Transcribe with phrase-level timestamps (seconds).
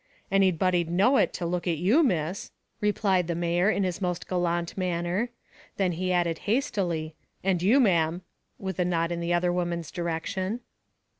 [0.31, 4.75] "Anybody'd know it to look at you, miss," replied the mayor in his most gallant
[4.75, 5.29] manner.
[5.77, 8.23] Then he added hastily: "And you, ma'am,"
[8.57, 10.61] with a nod in the other woman's direction.